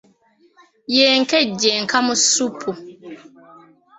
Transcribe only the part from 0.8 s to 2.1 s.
Ye nkejje enka